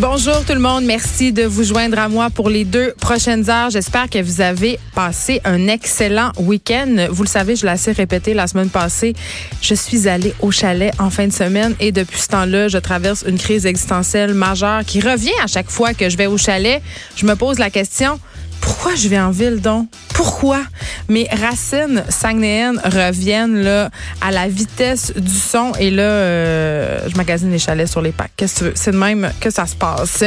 Bonjour 0.00 0.46
tout 0.46 0.54
le 0.54 0.60
monde, 0.60 0.86
merci 0.86 1.30
de 1.30 1.42
vous 1.42 1.62
joindre 1.62 1.98
à 1.98 2.08
moi 2.08 2.30
pour 2.30 2.48
les 2.48 2.64
deux 2.64 2.94
prochaines 3.02 3.50
heures. 3.50 3.68
J'espère 3.68 4.08
que 4.08 4.18
vous 4.22 4.40
avez 4.40 4.78
passé 4.94 5.42
un 5.44 5.68
excellent 5.68 6.32
week-end. 6.38 7.08
Vous 7.10 7.22
le 7.22 7.28
savez, 7.28 7.54
je 7.54 7.66
l'ai 7.66 7.72
assez 7.72 7.92
répété 7.92 8.32
la 8.32 8.46
semaine 8.46 8.70
passée. 8.70 9.14
Je 9.60 9.74
suis 9.74 10.08
allée 10.08 10.32
au 10.40 10.50
chalet 10.50 10.90
en 10.98 11.10
fin 11.10 11.26
de 11.26 11.32
semaine 11.34 11.74
et 11.80 11.92
depuis 11.92 12.18
ce 12.18 12.28
temps-là, 12.28 12.68
je 12.68 12.78
traverse 12.78 13.26
une 13.28 13.36
crise 13.36 13.66
existentielle 13.66 14.32
majeure 14.32 14.86
qui 14.86 15.02
revient 15.02 15.38
à 15.44 15.46
chaque 15.46 15.68
fois 15.68 15.92
que 15.92 16.08
je 16.08 16.16
vais 16.16 16.28
au 16.28 16.38
chalet. 16.38 16.80
Je 17.14 17.26
me 17.26 17.36
pose 17.36 17.58
la 17.58 17.68
question, 17.68 18.18
pourquoi 18.60 18.94
je 18.94 19.08
vais 19.08 19.18
en 19.18 19.30
ville 19.30 19.60
donc? 19.60 19.88
Pourquoi? 20.14 20.60
Mes 21.08 21.26
racines 21.30 22.04
saguenéennes 22.08 22.80
reviennent 22.84 23.62
là, 23.62 23.90
à 24.20 24.30
la 24.30 24.48
vitesse 24.48 25.12
du 25.16 25.34
son 25.34 25.72
et 25.78 25.90
là, 25.90 26.02
euh, 26.02 27.08
je 27.08 27.16
magasine 27.16 27.50
les 27.50 27.58
chalets 27.58 27.88
sur 27.88 28.02
les 28.02 28.12
packs. 28.12 28.32
Qu'est-ce 28.36 28.54
que 28.54 28.58
tu 28.58 28.64
veux? 28.64 28.72
C'est 28.74 28.92
de 28.92 28.96
même 28.96 29.30
que 29.40 29.50
ça 29.50 29.66
se 29.66 29.74
passe. 29.74 30.24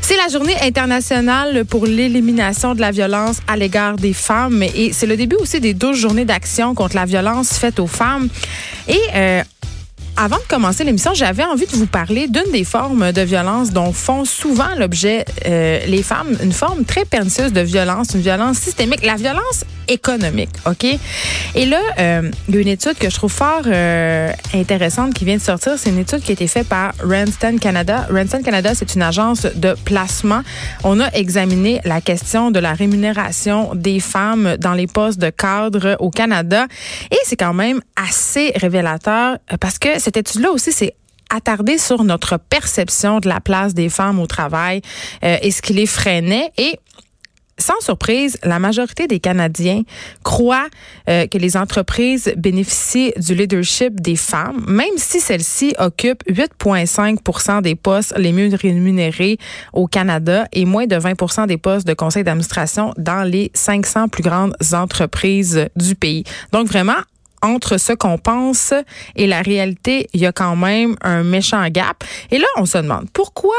C'est 0.00 0.16
la 0.16 0.28
journée 0.30 0.56
internationale 0.62 1.64
pour 1.64 1.86
l'élimination 1.86 2.74
de 2.74 2.80
la 2.80 2.90
violence 2.90 3.38
à 3.48 3.56
l'égard 3.56 3.96
des 3.96 4.12
femmes 4.12 4.62
et 4.62 4.92
c'est 4.92 5.06
le 5.06 5.16
début 5.16 5.36
aussi 5.36 5.60
des 5.60 5.74
12 5.74 5.96
journées 5.98 6.24
d'action 6.24 6.74
contre 6.74 6.96
la 6.96 7.04
violence 7.04 7.58
faite 7.58 7.80
aux 7.80 7.86
femmes. 7.86 8.28
Et 8.88 9.00
euh, 9.14 9.42
avant 10.16 10.36
de 10.36 10.42
commencer 10.48 10.84
l'émission, 10.84 11.12
j'avais 11.14 11.44
envie 11.44 11.66
de 11.66 11.76
vous 11.76 11.86
parler 11.86 12.26
d'une 12.26 12.50
des 12.52 12.64
formes 12.64 13.12
de 13.12 13.20
violence 13.20 13.70
dont 13.70 13.92
font 13.92 14.24
souvent 14.24 14.74
l'objet 14.78 15.24
euh, 15.46 15.84
les 15.86 16.02
femmes, 16.02 16.36
une 16.42 16.52
forme 16.52 16.84
très 16.84 17.04
pernicieuse 17.04 17.52
de 17.52 17.60
violence, 17.60 18.14
une 18.14 18.20
violence 18.20 18.58
systémique, 18.58 19.04
la 19.04 19.16
violence 19.16 19.64
économique, 19.88 20.50
OK? 20.66 20.84
Et 21.54 21.66
là, 21.66 21.80
euh, 21.98 22.30
il 22.48 22.54
y 22.54 22.58
a 22.58 22.60
une 22.60 22.68
étude 22.68 22.94
que 22.98 23.08
je 23.08 23.14
trouve 23.14 23.32
fort 23.32 23.62
euh, 23.66 24.32
intéressante 24.54 25.14
qui 25.14 25.24
vient 25.24 25.36
de 25.36 25.42
sortir. 25.42 25.74
C'est 25.76 25.90
une 25.90 25.98
étude 25.98 26.20
qui 26.20 26.32
a 26.32 26.34
été 26.34 26.48
faite 26.48 26.68
par 26.68 26.92
Randstad 27.04 27.60
Canada. 27.60 28.06
Randstad 28.10 28.42
Canada, 28.42 28.74
c'est 28.74 28.94
une 28.94 29.02
agence 29.02 29.46
de 29.54 29.74
placement. 29.84 30.40
On 30.82 30.98
a 31.00 31.08
examiné 31.12 31.80
la 31.84 32.00
question 32.00 32.50
de 32.50 32.58
la 32.58 32.72
rémunération 32.72 33.70
des 33.74 34.00
femmes 34.00 34.56
dans 34.58 34.72
les 34.72 34.86
postes 34.86 35.20
de 35.20 35.30
cadre 35.30 35.96
au 36.00 36.10
Canada. 36.10 36.66
Et 37.10 37.18
c'est 37.24 37.36
quand 37.36 37.54
même 37.54 37.80
assez 37.96 38.52
révélateur 38.56 39.38
parce 39.60 39.78
que 39.78 40.00
cette 40.06 40.18
étude-là 40.18 40.52
aussi, 40.52 40.70
c'est 40.70 40.94
attardé 41.30 41.78
sur 41.78 42.04
notre 42.04 42.36
perception 42.36 43.18
de 43.18 43.28
la 43.28 43.40
place 43.40 43.74
des 43.74 43.88
femmes 43.88 44.20
au 44.20 44.28
travail 44.28 44.80
euh, 45.24 45.36
et 45.42 45.50
ce 45.50 45.60
qui 45.60 45.72
les 45.72 45.86
freinait. 45.86 46.52
Et 46.58 46.78
sans 47.58 47.80
surprise, 47.80 48.38
la 48.44 48.60
majorité 48.60 49.08
des 49.08 49.18
Canadiens 49.18 49.82
croient 50.22 50.68
euh, 51.08 51.26
que 51.26 51.38
les 51.38 51.56
entreprises 51.56 52.32
bénéficient 52.36 53.14
du 53.16 53.34
leadership 53.34 54.00
des 54.00 54.14
femmes, 54.14 54.64
même 54.68 54.96
si 54.96 55.18
celles-ci 55.18 55.74
occupent 55.80 56.22
8,5% 56.30 57.62
des 57.62 57.74
postes 57.74 58.14
les 58.16 58.30
mieux 58.30 58.50
rémunérés 58.54 59.38
au 59.72 59.88
Canada 59.88 60.46
et 60.52 60.66
moins 60.66 60.86
de 60.86 60.94
20% 60.94 61.48
des 61.48 61.58
postes 61.58 61.88
de 61.88 61.94
conseil 61.94 62.22
d'administration 62.22 62.94
dans 62.96 63.24
les 63.24 63.50
500 63.54 64.06
plus 64.06 64.22
grandes 64.22 64.54
entreprises 64.72 65.66
du 65.74 65.96
pays. 65.96 66.22
Donc 66.52 66.68
vraiment, 66.68 66.94
entre 67.46 67.78
ce 67.78 67.92
qu'on 67.92 68.18
pense 68.18 68.74
et 69.14 69.26
la 69.26 69.42
réalité, 69.42 70.08
il 70.12 70.20
y 70.20 70.26
a 70.26 70.32
quand 70.32 70.56
même 70.56 70.96
un 71.00 71.22
méchant 71.22 71.66
gap. 71.68 72.04
Et 72.30 72.38
là, 72.38 72.46
on 72.56 72.66
se 72.66 72.78
demande 72.78 73.08
pourquoi 73.12 73.54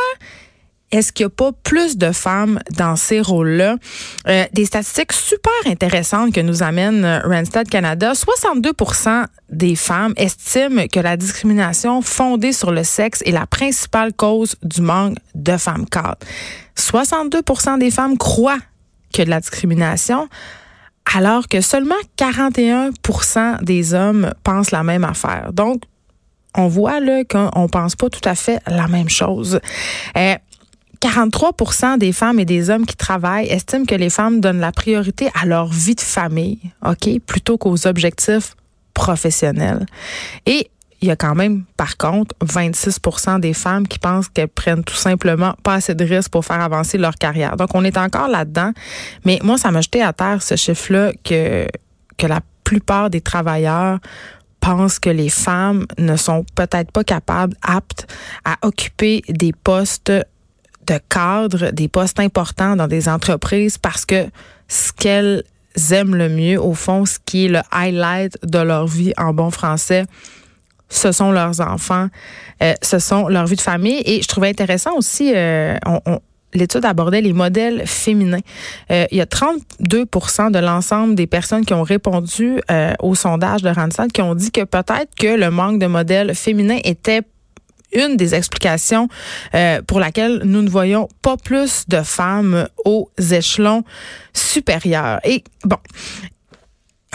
est-ce 0.92 1.12
qu'il 1.12 1.26
n'y 1.26 1.32
a 1.32 1.36
pas 1.36 1.52
plus 1.64 1.98
de 1.98 2.12
femmes 2.14 2.60
dans 2.78 2.96
ces 2.96 3.20
rôles-là? 3.20 3.76
Euh, 4.28 4.46
des 4.54 4.66
statistiques 4.66 5.12
super 5.12 5.52
intéressantes 5.66 6.34
que 6.34 6.40
nous 6.40 6.64
amène 6.64 7.22
Randstad 7.26 7.68
Canada. 7.68 8.14
62% 8.14 9.26
des 9.50 9.76
femmes 9.76 10.14
estiment 10.16 10.88
que 10.88 11.02
la 11.02 11.18
discrimination 11.18 12.02
fondée 12.02 12.54
sur 12.54 12.72
le 12.72 12.86
sexe 12.86 13.22
est 13.26 13.32
la 13.32 13.46
principale 13.46 14.14
cause 14.14 14.56
du 14.64 14.82
manque 14.82 15.18
de 15.36 15.58
femmes 15.58 15.88
cadres. 15.90 16.26
62% 16.78 17.80
des 17.80 17.92
femmes 17.92 18.18
croient 18.18 18.60
que 19.14 19.24
de 19.24 19.30
la 19.30 19.42
discrimination 19.42 20.30
alors 21.16 21.48
que 21.48 21.62
seulement 21.62 21.96
41% 22.18 23.64
des 23.64 23.94
hommes 23.94 24.34
pensent 24.44 24.72
la 24.72 24.84
même 24.84 25.04
affaire. 25.04 25.52
Donc, 25.54 25.82
on 26.56 26.68
voit 26.68 27.00
là 27.00 27.24
qu'on 27.24 27.68
pense 27.70 27.96
pas 27.96 28.10
tout 28.10 28.28
à 28.28 28.36
fait 28.36 28.60
la 28.68 28.88
même 28.88 29.10
chose. 29.10 29.60
43% 30.16 31.86
euh, 31.86 31.98
des 31.98 32.12
femmes 32.12 32.40
et 32.40 32.46
des 32.46 32.70
hommes 32.70 32.86
qui 32.86 32.96
travaillent 32.96 33.48
estiment 33.48 33.86
que 33.86 33.96
les 33.96 34.10
femmes 34.10 34.42
donnent 34.42 34.60
la 34.60 34.72
priorité 34.72 35.30
à 35.40 35.46
leur 35.46 35.68
vie 35.68 35.96
de 35.96 36.02
famille, 36.02 36.60
OK, 36.86 37.20
plutôt 37.26 37.58
qu'aux 37.58 37.88
objectifs 37.88 38.56
professionnels. 38.94 39.86
Et 40.46 40.70
il 41.02 41.08
y 41.08 41.12
a 41.12 41.16
quand 41.16 41.36
même, 41.36 41.64
par 41.76 41.98
contre, 41.98 42.36
26% 42.44 43.40
des 43.40 43.54
femmes 43.54 43.88
qui 43.88 44.00
pensent 44.00 44.30
qu'elles 44.30 44.48
prennent 44.48 44.84
tout 44.84 44.96
simplement 44.96 45.56
pas 45.64 45.76
assez 45.76 45.94
de 45.94 46.04
risques 46.04 46.32
pour 46.32 46.44
faire 46.44 46.60
avancer 46.62 46.98
leur 46.98 47.16
carrière. 47.16 47.56
Donc, 47.56 47.76
on 47.76 47.84
est 47.84 47.98
encore 47.98 48.28
là-dedans. 48.28 48.72
Mais 49.24 49.40
moi, 49.44 49.58
ça 49.58 49.72
m'a 49.72 49.82
jeté 49.82 50.02
à 50.02 50.14
terre 50.14 50.42
ce 50.42 50.56
chiffre-là 50.56 51.12
que, 51.24 51.68
que 52.18 52.26
la 52.26 52.42
plupart 52.64 53.10
des 53.10 53.22
travailleurs 53.22 54.00
pensent 54.60 55.00
que 55.00 55.10
les 55.10 55.30
femmes 55.30 55.86
ne 56.00 56.16
sont 56.16 56.46
peut-être 56.56 56.92
pas 56.92 57.04
capables, 57.04 57.56
aptes 57.62 58.12
à 58.44 58.58
occuper 58.64 59.22
des 59.30 59.54
postes 59.54 60.12
de 60.88 61.00
cadre, 61.10 61.72
des 61.72 61.88
postes 61.88 62.20
importants 62.20 62.76
dans 62.76 62.88
des 62.88 63.08
entreprises 63.08 63.78
parce 63.78 64.06
que 64.06 64.26
ce 64.68 64.92
qu'elles 64.94 65.44
aiment 65.92 66.16
le 66.16 66.30
mieux, 66.30 66.60
au 66.60 66.74
fond, 66.74 67.06
ce 67.06 67.20
qui 67.24 67.46
est 67.46 67.50
le 67.50 67.62
highlight 67.72 68.38
de 68.44 68.60
leur 68.60 68.88
vie 68.88 69.14
en 69.18 69.34
bon 69.34 69.52
français, 69.52 70.06
ce 70.90 71.12
sont 71.12 71.32
leurs 71.32 71.60
enfants, 71.62 72.08
euh, 72.64 72.74
ce 72.82 73.00
sont 73.00 73.28
leur 73.28 73.46
vie 73.46 73.56
de 73.56 73.62
famille. 73.62 74.02
Et 74.06 74.22
je 74.22 74.28
trouvais 74.28 74.50
intéressant 74.50 74.96
aussi, 74.96 75.34
euh, 75.36 75.78
l'étude 76.54 76.86
abordait 76.86 77.22
les 77.22 77.34
modèles 77.34 77.86
féminins. 77.86 78.40
Euh, 78.92 79.06
il 79.12 79.18
y 79.18 79.22
a 79.22 79.26
32% 79.26 80.52
de 80.52 80.60
l'ensemble 80.60 81.16
des 81.16 81.28
personnes 81.28 81.66
qui 81.66 81.74
ont 81.74 81.84
répondu 81.84 82.60
au 83.00 83.16
sondage 83.16 83.62
de 83.62 83.70
Randstad 83.70 84.12
qui 84.12 84.22
ont 84.22 84.36
dit 84.36 84.52
que 84.52 84.64
peut-être 84.64 85.14
que 85.18 85.36
le 85.36 85.50
manque 85.52 85.80
de 85.80 85.88
modèles 85.88 86.34
féminins 86.36 86.80
était 86.84 87.22
une 87.94 88.18
des 88.18 88.36
explications 88.36 89.08
pour 89.88 90.00
laquelle 90.00 90.42
nous 90.44 90.62
ne 90.62 90.70
voyons 90.70 91.08
pas 91.22 91.38
plus 91.38 91.86
de 91.88 92.02
femmes 92.02 92.68
aux 92.84 93.10
échelons 93.32 93.84
supérieurs. 94.34 95.20
Et 95.24 95.44
bon, 95.64 95.78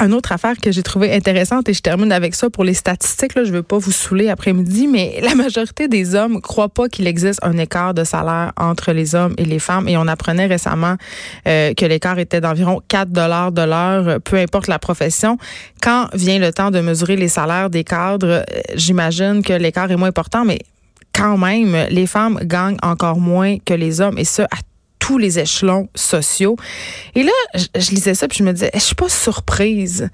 une 0.03 0.15
autre 0.15 0.33
affaire 0.33 0.57
que 0.59 0.73
j'ai 0.73 0.83
trouvé 0.83 1.15
intéressante 1.15 1.69
et 1.69 1.75
je 1.75 1.81
termine 1.81 2.13
avec 2.13 2.35
ça 2.35 2.51
pour 2.51 2.65
les 2.65 2.75
statistiques. 2.75 3.35
Là, 3.35 3.45
je 3.45 3.53
veux 3.53 3.63
pas 3.63 3.79
vous 3.79 3.93
saouler 3.93 4.29
après-midi, 4.29 4.87
mais 4.87 5.21
la 5.23 5.35
majorité 5.35 5.89
des 5.89 6.15
hommes 6.15 6.41
croient 6.41 6.69
pas 6.69 6.89
qu'il 6.89 7.07
existe 7.07 7.41
un 7.43 7.57
écart 7.57 7.95
de 7.95 8.05
salaire 8.05 8.53
entre 8.57 8.93
les 8.93 9.15
hommes 9.15 9.35
et 9.39 9.45
les 9.45 9.59
femmes. 9.59 9.89
Et 9.89 9.97
on 9.97 10.07
apprenait 10.07 10.47
récemment 10.47 10.97
euh, 11.47 11.73
que 11.75 11.87
l'écart 11.87 12.19
était 12.19 12.41
d'environ 12.41 12.81
4 12.89 13.11
dollars 13.11 13.53
de 13.53 13.63
l'heure, 13.63 14.21
peu 14.21 14.37
importe 14.37 14.67
la 14.67 14.79
profession. 14.79 15.39
Quand 15.81 16.09
vient 16.15 16.39
le 16.39 16.53
temps 16.53 16.71
de 16.71 16.81
mesurer 16.81 17.17
les 17.17 17.29
salaires 17.29 17.71
des 17.71 17.85
cadres, 17.85 18.27
euh, 18.27 18.61
j'imagine 18.75 19.43
que 19.43 19.53
l'écart 19.53 19.91
est 19.91 19.97
moins 19.97 20.09
important, 20.09 20.45
mais 20.45 20.59
quand 21.15 21.37
même, 21.37 21.77
les 21.91 22.07
femmes 22.07 22.39
gagnent 22.43 22.79
encore 22.83 23.19
moins 23.19 23.59
que 23.59 23.75
les 23.75 24.01
hommes 24.01 24.19
et 24.19 24.25
ça 24.25 24.45
à 24.45 24.59
tous 25.03 25.19
les 25.19 25.41
échelons 25.41 25.89
sociaux. 25.97 26.57
Et 27.17 27.25
là, 27.25 27.33
je, 27.55 27.91
lisais 27.91 28.15
ça 28.15 28.29
puis 28.29 28.39
je 28.39 28.45
me 28.45 28.53
disais, 28.53 28.71
je 28.73 28.79
suis 28.79 28.95
pas 28.95 29.09
surprise. 29.09 30.09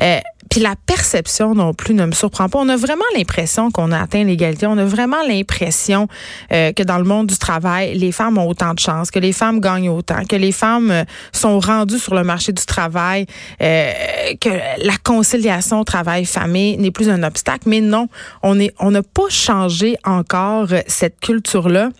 Euh, 0.00 0.20
puis 0.48 0.60
la 0.60 0.76
perception 0.86 1.56
non 1.56 1.74
plus 1.74 1.94
ne 1.94 2.06
me 2.06 2.12
surprend 2.12 2.48
pas. 2.48 2.60
On 2.60 2.68
a 2.68 2.76
vraiment 2.76 3.04
l'impression 3.16 3.72
qu'on 3.72 3.90
a 3.90 4.00
atteint 4.00 4.22
l'égalité. 4.22 4.68
On 4.68 4.78
a 4.78 4.84
vraiment 4.84 5.20
l'impression 5.26 6.06
euh, 6.52 6.72
que 6.72 6.84
dans 6.84 6.98
le 6.98 7.04
monde 7.04 7.26
du 7.26 7.38
travail, 7.38 7.98
les 7.98 8.12
femmes 8.12 8.38
ont 8.38 8.46
autant 8.46 8.72
de 8.72 8.78
chances, 8.78 9.10
que 9.10 9.18
les 9.18 9.32
femmes 9.32 9.58
gagnent 9.58 9.90
autant, 9.90 10.24
que 10.24 10.36
les 10.36 10.52
femmes 10.52 10.92
euh, 10.92 11.04
sont 11.32 11.58
rendues 11.58 11.98
sur 11.98 12.14
le 12.14 12.22
marché 12.22 12.52
du 12.52 12.64
travail, 12.64 13.26
que 13.58 14.48
la 14.48 14.96
conciliation 15.02 15.82
travail-famille 15.82 16.76
n'est 16.78 16.92
plus 16.92 17.10
un 17.10 17.24
obstacle. 17.24 17.68
Mais 17.68 17.80
non, 17.80 18.08
on 18.44 18.60
est, 18.60 18.72
on 18.78 18.92
n'a 18.92 19.02
pas 19.02 19.28
changé 19.28 19.96
encore 20.04 20.68
cette 20.86 21.18
culture-là 21.18 21.90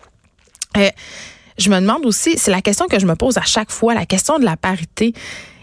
je 1.61 1.69
me 1.69 1.79
demande 1.79 2.05
aussi, 2.05 2.37
c'est 2.37 2.51
la 2.51 2.61
question 2.61 2.87
que 2.87 2.99
je 2.99 3.05
me 3.05 3.15
pose 3.15 3.37
à 3.37 3.43
chaque 3.43 3.71
fois, 3.71 3.93
la 3.93 4.05
question 4.05 4.39
de 4.39 4.45
la 4.45 4.57
parité. 4.57 5.13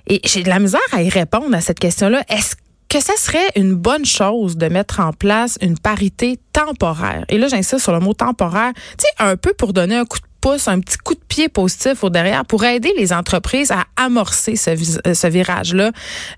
Et 0.06 0.20
j'ai 0.24 0.42
de 0.42 0.48
la 0.48 0.58
misère 0.58 0.80
à 0.92 1.02
y 1.02 1.08
répondre 1.08 1.54
à 1.54 1.60
cette 1.60 1.78
question-là. 1.78 2.24
Est-ce 2.28 2.56
que 2.88 3.00
ça 3.00 3.14
serait 3.18 3.50
une 3.56 3.74
bonne 3.74 4.06
chose 4.06 4.56
de 4.56 4.68
mettre 4.68 5.00
en 5.00 5.12
place 5.12 5.58
une 5.60 5.78
parité 5.78 6.38
temporaire? 6.52 7.24
Et 7.28 7.36
là, 7.36 7.48
j'insiste 7.48 7.80
sur 7.80 7.92
le 7.92 8.00
mot 8.00 8.14
temporaire, 8.14 8.72
tu 8.74 9.04
sais, 9.04 9.08
un 9.18 9.36
peu 9.36 9.52
pour 9.52 9.74
donner 9.74 9.96
un 9.96 10.06
coup 10.06 10.18
de 10.18 10.24
pouce, 10.40 10.68
un 10.68 10.80
petit 10.80 10.96
coup 10.96 11.14
de 11.14 11.20
pied 11.28 11.48
positif 11.48 12.02
au 12.04 12.10
derrière, 12.10 12.44
pour 12.46 12.64
aider 12.64 12.92
les 12.96 13.12
entreprises 13.12 13.70
à 13.70 13.84
amorcer 13.96 14.56
ce, 14.56 14.74
ce 14.76 15.26
virage-là, 15.26 15.90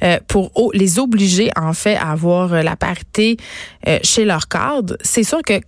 euh, 0.03 0.19
pour 0.27 0.51
les 0.73 0.99
obliger, 0.99 1.51
en 1.57 1.75
fait, 1.75 1.97
à 1.97 2.11
avoir 2.11 2.63
la 2.63 2.75
parité 2.75 3.37
euh, 3.87 3.99
chez 4.03 4.25
leur 4.25 4.49
cadre. 4.49 4.97
C'est 5.03 5.23
sûr 5.23 5.43
que 5.47 5.61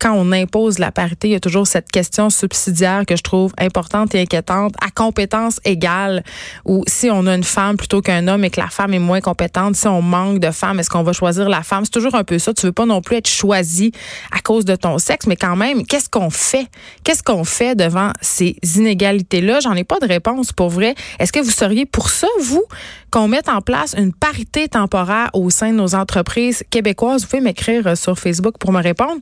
quand 0.00 0.14
on 0.14 0.32
impose 0.32 0.78
la 0.78 0.90
parité, 0.90 1.28
il 1.28 1.32
y 1.32 1.36
a 1.36 1.40
toujours 1.40 1.66
cette 1.66 1.92
question 1.92 2.30
subsidiaire 2.30 3.04
que 3.06 3.16
je 3.16 3.22
trouve 3.22 3.52
importante 3.58 4.14
et 4.14 4.22
inquiétante 4.22 4.74
à 4.82 4.90
compétence 4.90 5.60
égale 5.64 6.24
ou 6.64 6.82
si 6.88 7.10
on 7.10 7.26
a 7.26 7.34
une 7.34 7.44
femme 7.44 7.76
plutôt 7.76 8.00
qu'un 8.00 8.26
homme 8.26 8.44
et 8.44 8.50
que 8.50 8.60
la 8.60 8.68
femme 8.68 8.94
est 8.94 8.98
moins 8.98 9.20
compétente, 9.20 9.76
si 9.76 9.86
on 9.86 10.02
manque 10.02 10.38
de 10.38 10.50
femmes, 10.50 10.80
est-ce 10.80 10.88
qu'on 10.88 11.02
va 11.02 11.12
choisir 11.12 11.48
la 11.48 11.62
femme? 11.62 11.84
C'est 11.84 11.92
toujours 11.92 12.14
un 12.14 12.24
peu 12.24 12.38
ça. 12.38 12.54
Tu 12.54 12.66
veux 12.66 12.72
pas 12.72 12.86
non 12.86 13.02
plus 13.02 13.16
être 13.16 13.28
choisi 13.28 13.92
à 14.32 14.40
cause 14.40 14.64
de 14.64 14.74
ton 14.74 14.98
sexe, 14.98 15.26
mais 15.26 15.36
quand 15.36 15.56
même, 15.56 15.86
qu'est-ce 15.86 16.08
qu'on 16.08 16.30
fait? 16.30 16.66
Qu'est-ce 17.04 17.22
qu'on 17.22 17.44
fait 17.44 17.74
devant 17.74 18.12
ces 18.22 18.56
inégalités-là? 18.76 19.60
J'en 19.60 19.74
ai 19.74 19.84
pas 19.84 19.98
de 19.98 20.06
réponse 20.06 20.52
pour 20.52 20.70
vrai. 20.70 20.94
Est-ce 21.18 21.32
que 21.32 21.40
vous 21.40 21.50
seriez 21.50 21.84
pour 21.84 22.08
ça, 22.08 22.28
vous, 22.40 22.64
qu'on 23.10 23.28
mette 23.28 23.48
en 23.48 23.60
place 23.60 23.94
une 23.96 24.12
parité 24.12 24.68
temporaire 24.68 25.30
au 25.34 25.50
sein 25.50 25.72
de 25.72 25.76
nos 25.76 25.94
entreprises 25.94 26.62
québécoises? 26.70 27.22
Vous 27.22 27.28
pouvez 27.28 27.42
m'écrire 27.42 27.96
sur 27.96 28.18
Facebook 28.18 28.54
pour 28.58 28.72
me 28.72 28.82
répondre. 28.82 29.20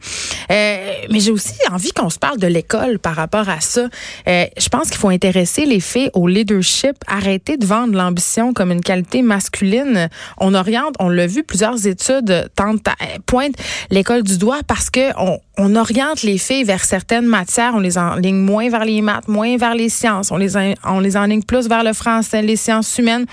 Euh, 0.50 0.92
mais 1.10 1.20
j'ai 1.20 1.30
aussi 1.30 1.54
envie 1.70 1.92
qu'on 1.92 2.10
se 2.10 2.18
parle 2.18 2.38
de 2.38 2.46
l'école 2.46 2.98
par 2.98 3.14
rapport 3.14 3.48
à 3.48 3.60
ça. 3.60 3.88
Euh, 4.28 4.44
je 4.58 4.68
pense 4.68 4.88
qu'il 4.88 4.98
faut 4.98 5.08
intéresser 5.08 5.64
les 5.64 5.80
filles 5.80 6.10
au 6.14 6.28
leadership, 6.28 6.96
arrêter 7.06 7.56
de 7.56 7.66
vendre 7.66 7.94
l'ambition 7.94 8.52
comme 8.52 8.70
une 8.70 8.80
qualité 8.80 9.22
masculine. 9.22 10.08
On 10.38 10.54
oriente, 10.54 10.94
on 10.98 11.08
l'a 11.08 11.26
vu, 11.26 11.42
plusieurs 11.42 11.86
études 11.86 12.50
tentent, 12.54 12.88
pointent 13.26 13.56
l'école 13.90 14.22
du 14.22 14.38
doigt 14.38 14.60
parce 14.66 14.90
que 14.90 15.12
on, 15.18 15.38
on 15.56 15.74
oriente 15.76 16.22
les 16.22 16.38
filles 16.38 16.64
vers 16.64 16.84
certaines 16.84 17.26
matières, 17.26 17.72
on 17.74 17.80
les 17.80 17.98
enligne 17.98 18.36
moins 18.36 18.68
vers 18.68 18.84
les 18.84 19.02
maths, 19.02 19.28
moins 19.28 19.56
vers 19.56 19.74
les 19.74 19.88
sciences, 19.88 20.30
on 20.30 20.36
les 20.36 20.56
on 20.84 21.00
les 21.00 21.16
enligne 21.16 21.42
plus 21.42 21.68
vers 21.68 21.84
le 21.84 21.92
français, 21.92 22.42
les 22.42 22.56
sciences 22.56 22.96
humaines. 22.98 23.26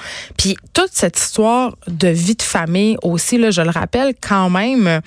Toute 0.74 0.92
cette 0.92 1.18
histoire 1.18 1.76
de 1.88 2.08
vie 2.08 2.36
de 2.36 2.42
famille 2.42 2.98
aussi 3.04 3.38
là, 3.38 3.52
je 3.52 3.62
le 3.62 3.70
rappelle 3.70 4.14
quand 4.22 4.50
même 4.50 5.02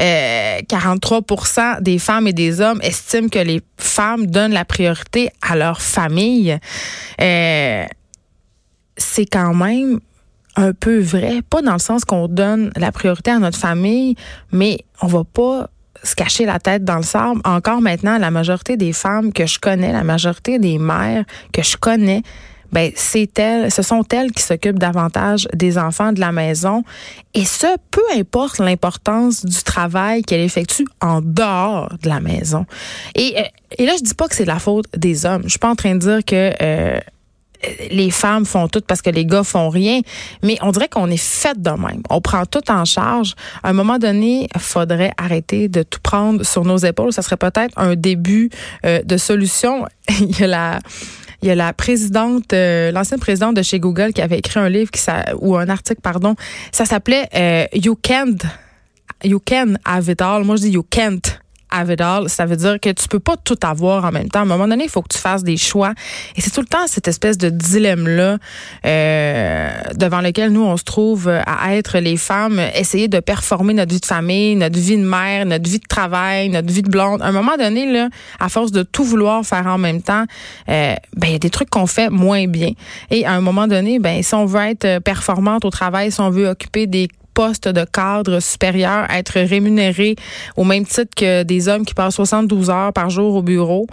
euh, 0.00 0.58
43% 0.60 1.82
des 1.82 1.98
femmes 1.98 2.26
et 2.26 2.32
des 2.32 2.60
hommes 2.60 2.80
estiment 2.82 3.28
que 3.28 3.38
les 3.38 3.60
femmes 3.78 4.26
donnent 4.26 4.52
la 4.52 4.64
priorité 4.64 5.30
à 5.42 5.56
leur 5.56 5.80
famille. 5.80 6.58
Euh, 7.20 7.84
c'est 8.96 9.26
quand 9.26 9.54
même 9.54 10.00
un 10.56 10.72
peu 10.72 10.98
vrai, 10.98 11.42
pas 11.48 11.60
dans 11.60 11.74
le 11.74 11.78
sens 11.78 12.04
qu'on 12.04 12.28
donne 12.28 12.72
la 12.76 12.92
priorité 12.92 13.30
à 13.30 13.38
notre 13.38 13.58
famille, 13.58 14.16
mais 14.52 14.78
on 15.02 15.06
va 15.06 15.24
pas 15.24 15.68
se 16.02 16.14
cacher 16.14 16.46
la 16.46 16.58
tête 16.58 16.84
dans 16.84 16.96
le 16.96 17.02
sable. 17.02 17.40
Encore 17.44 17.80
maintenant, 17.80 18.16
la 18.18 18.30
majorité 18.30 18.76
des 18.76 18.92
femmes 18.92 19.32
que 19.32 19.46
je 19.46 19.58
connais, 19.58 19.92
la 19.92 20.04
majorité 20.04 20.58
des 20.58 20.78
mères 20.78 21.24
que 21.52 21.62
je 21.62 21.76
connais, 21.76 22.22
ben 22.72 22.90
c'est 22.94 23.38
elles, 23.38 23.70
ce 23.70 23.82
sont 23.82 24.04
elles 24.12 24.32
qui 24.32 24.42
s'occupent 24.42 24.78
davantage 24.78 25.48
des 25.52 25.78
enfants 25.78 26.12
de 26.12 26.20
la 26.20 26.32
maison 26.32 26.82
et 27.34 27.44
ce 27.44 27.66
peu 27.90 28.02
importe 28.16 28.58
l'importance 28.58 29.44
du 29.44 29.62
travail 29.62 30.22
qu'elle 30.22 30.40
effectue 30.40 30.86
en 31.00 31.20
dehors 31.20 31.92
de 32.02 32.08
la 32.08 32.20
maison. 32.20 32.66
Et, 33.14 33.34
euh, 33.38 33.42
et 33.78 33.86
là 33.86 33.94
je 33.98 34.02
dis 34.02 34.14
pas 34.14 34.28
que 34.28 34.34
c'est 34.34 34.44
la 34.44 34.58
faute 34.58 34.86
des 34.96 35.26
hommes. 35.26 35.42
Je 35.44 35.50
suis 35.50 35.58
pas 35.58 35.70
en 35.70 35.76
train 35.76 35.94
de 35.94 36.00
dire 36.00 36.24
que 36.24 36.52
euh, 36.62 36.98
les 37.90 38.10
femmes 38.10 38.44
font 38.44 38.68
tout 38.68 38.82
parce 38.86 39.02
que 39.02 39.10
les 39.10 39.24
gars 39.24 39.44
font 39.44 39.68
rien, 39.68 40.00
mais 40.42 40.56
on 40.62 40.70
dirait 40.72 40.88
qu'on 40.88 41.10
est 41.10 41.16
fait 41.16 41.60
de 41.60 41.70
même. 41.70 42.02
On 42.10 42.20
prend 42.20 42.44
tout 42.46 42.70
en 42.70 42.84
charge. 42.84 43.34
À 43.62 43.70
un 43.70 43.72
moment 43.72 43.98
donné, 43.98 44.48
faudrait 44.58 45.12
arrêter 45.16 45.68
de 45.68 45.82
tout 45.82 46.00
prendre 46.02 46.44
sur 46.44 46.64
nos 46.64 46.78
épaules. 46.78 47.12
Ça 47.12 47.22
serait 47.22 47.36
peut-être 47.36 47.76
un 47.76 47.96
début 47.96 48.50
euh, 48.84 49.02
de 49.02 49.16
solution. 49.16 49.86
il 50.20 50.38
y 50.38 50.44
a 50.44 50.46
la 50.46 50.78
il 51.42 51.48
y 51.48 51.50
a 51.50 51.54
la 51.54 51.72
présidente, 51.72 52.52
euh, 52.52 52.90
l'ancienne 52.92 53.20
présidente 53.20 53.54
de 53.54 53.62
chez 53.62 53.78
Google 53.78 54.12
qui 54.12 54.22
avait 54.22 54.38
écrit 54.38 54.60
un 54.60 54.68
livre 54.68 54.90
ou 55.40 55.56
un 55.56 55.68
article, 55.68 56.00
pardon. 56.00 56.34
Ça 56.72 56.84
s'appelait 56.84 57.28
euh, 57.34 57.66
You 57.74 57.96
Can't, 58.00 58.38
You 59.24 59.40
Can 59.46 59.74
Have 59.84 60.08
It 60.08 60.20
All. 60.22 60.44
Moi, 60.44 60.56
je 60.56 60.62
dis 60.62 60.70
You 60.70 60.84
Can't 60.88 61.20
have 61.70 61.94
Ça 62.28 62.46
veut 62.46 62.56
dire 62.56 62.78
que 62.80 62.90
tu 62.90 63.08
peux 63.08 63.20
pas 63.20 63.36
tout 63.36 63.58
avoir 63.62 64.04
en 64.04 64.12
même 64.12 64.28
temps. 64.28 64.40
À 64.40 64.42
un 64.42 64.46
moment 64.46 64.68
donné, 64.68 64.84
il 64.84 64.90
faut 64.90 65.02
que 65.02 65.12
tu 65.12 65.18
fasses 65.18 65.44
des 65.44 65.56
choix. 65.56 65.92
Et 66.36 66.40
c'est 66.40 66.50
tout 66.50 66.60
le 66.60 66.66
temps 66.66 66.86
cette 66.86 67.08
espèce 67.08 67.38
de 67.38 67.50
dilemme-là 67.50 68.38
euh, 68.84 69.70
devant 69.94 70.20
lequel 70.20 70.52
nous, 70.52 70.64
on 70.64 70.76
se 70.76 70.84
trouve 70.84 71.28
à 71.28 71.74
être 71.76 71.98
les 71.98 72.16
femmes, 72.16 72.60
essayer 72.74 73.08
de 73.08 73.20
performer 73.20 73.74
notre 73.74 73.92
vie 73.92 74.00
de 74.00 74.06
famille, 74.06 74.56
notre 74.56 74.78
vie 74.78 74.96
de 74.96 75.04
mère, 75.04 75.46
notre 75.46 75.68
vie 75.68 75.78
de 75.78 75.86
travail, 75.88 76.48
notre 76.48 76.72
vie 76.72 76.82
de 76.82 76.90
blonde. 76.90 77.22
À 77.22 77.26
un 77.26 77.32
moment 77.32 77.56
donné, 77.56 77.90
là, 77.90 78.08
à 78.40 78.48
force 78.48 78.72
de 78.72 78.82
tout 78.82 79.04
vouloir 79.04 79.44
faire 79.44 79.66
en 79.66 79.78
même 79.78 80.02
temps, 80.02 80.24
euh, 80.68 80.94
ben 81.16 81.28
il 81.28 81.32
y 81.32 81.36
a 81.36 81.38
des 81.38 81.50
trucs 81.50 81.70
qu'on 81.70 81.86
fait 81.86 82.10
moins 82.10 82.46
bien. 82.46 82.72
Et 83.10 83.26
à 83.26 83.32
un 83.32 83.40
moment 83.40 83.66
donné, 83.66 83.98
ben 83.98 84.22
si 84.22 84.34
on 84.34 84.46
veut 84.46 84.60
être 84.60 85.00
performante 85.00 85.64
au 85.64 85.70
travail, 85.70 86.10
si 86.12 86.20
on 86.20 86.30
veut 86.30 86.48
occuper 86.48 86.86
des 86.86 87.08
poste 87.36 87.68
de 87.68 87.84
cadre 87.84 88.40
supérieur, 88.40 89.06
être 89.10 89.38
rémunéré 89.38 90.16
au 90.56 90.64
même 90.64 90.86
titre 90.86 91.14
que 91.14 91.42
des 91.42 91.68
hommes 91.68 91.84
qui 91.84 91.92
passent 91.92 92.14
72 92.14 92.70
heures 92.70 92.94
par 92.94 93.10
jour 93.10 93.34
au 93.34 93.42
bureau, 93.42 93.86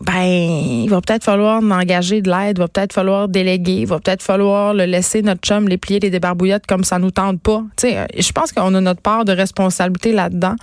ben 0.00 0.22
il 0.22 0.88
va 0.88 1.00
peut-être 1.00 1.24
falloir 1.24 1.62
engager 1.62 2.20
de 2.20 2.30
l'aide, 2.30 2.58
il 2.58 2.60
va 2.60 2.68
peut-être 2.68 2.92
falloir 2.92 3.28
déléguer, 3.28 3.80
il 3.80 3.86
va 3.86 3.98
peut-être 3.98 4.22
falloir 4.22 4.74
le 4.74 4.84
laisser 4.84 5.22
notre 5.22 5.40
chum 5.40 5.68
les 5.68 5.78
plier 5.78 6.00
les 6.00 6.10
débarbouillettes 6.10 6.66
comme 6.66 6.84
ça 6.84 6.98
nous 6.98 7.10
tente 7.10 7.40
pas. 7.40 7.62
Tu 7.76 7.88
sais, 7.88 8.06
je 8.18 8.32
pense 8.32 8.52
qu'on 8.52 8.74
a 8.74 8.80
notre 8.80 9.00
part 9.00 9.24
de 9.24 9.32
responsabilité 9.32 10.12
là-dedans. 10.12 10.56